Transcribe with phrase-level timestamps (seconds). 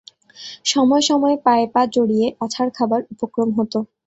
[0.65, 3.73] সময় সময় পায়ে পা জড়িয়ে আছাড় খাবার উপক্রম হত।